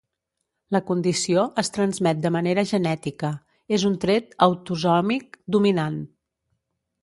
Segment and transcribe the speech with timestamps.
[0.75, 3.31] La condició es transmet de manera genètica,
[3.79, 6.01] és un tret autosòmic dominant.